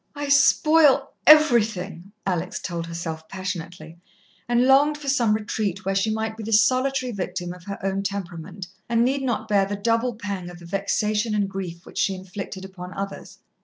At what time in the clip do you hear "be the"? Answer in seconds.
6.35-6.51